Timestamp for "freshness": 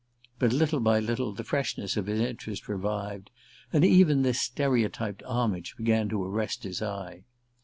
1.43-1.95